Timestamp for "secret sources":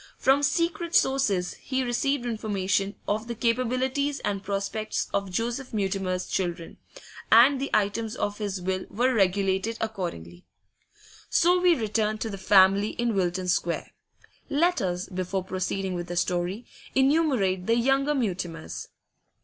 0.41-1.53